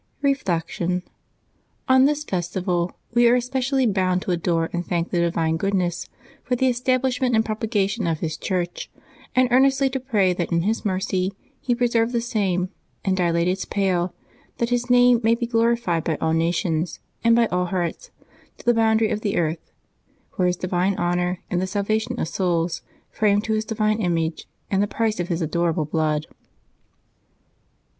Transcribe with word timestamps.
Reflection.— 0.23 1.03
On 1.87 2.05
this 2.05 2.23
festival 2.23 2.93
we 3.13 3.27
are 3.27 3.35
especially 3.35 3.85
bonnd 3.85 4.21
to 4.21 4.31
adore 4.31 4.67
and 4.73 4.83
thank 4.83 5.11
the 5.11 5.19
Divine 5.19 5.57
Goodness 5.57 6.09
for 6.43 6.55
the 6.55 6.65
establish 6.67 7.21
ment 7.21 7.35
and 7.35 7.45
propagation 7.45 8.07
of 8.07 8.19
His 8.19 8.35
Church, 8.35 8.89
and 9.35 9.47
earnestly 9.51 9.91
to 9.91 9.99
pray 9.99 10.33
that 10.33 10.51
in 10.51 10.61
His 10.63 10.83
mercy 10.83 11.33
He 11.59 11.75
preserve 11.75 12.13
the 12.13 12.19
same, 12.19 12.69
and 13.05 13.15
dilate 13.15 13.47
its 13.47 13.63
pale, 13.63 14.15
that 14.57 14.71
His 14.71 14.89
name 14.89 15.19
may 15.23 15.35
be 15.35 15.45
glorified 15.45 16.03
by 16.03 16.17
all 16.19 16.33
nations, 16.33 16.99
and 17.23 17.35
by 17.35 17.45
all 17.51 17.65
hearts, 17.65 18.09
to 18.57 18.65
the 18.65 18.73
boundaries 18.73 19.13
of 19.13 19.21
the 19.21 19.37
earth, 19.37 19.71
for 20.35 20.47
His 20.47 20.57
di 20.57 20.67
vine 20.67 20.95
honor 20.95 21.43
and 21.51 21.61
the 21.61 21.67
salvation 21.67 22.19
of 22.19 22.27
souls, 22.27 22.81
framed 23.11 23.43
to 23.43 23.53
His 23.53 23.65
divine 23.65 23.99
image, 24.01 24.45
and 24.71 24.81
the 24.81 24.87
price 24.87 25.19
of 25.19 25.27
His 25.27 25.43
adorable 25.43 25.85
blood. 25.85 26.25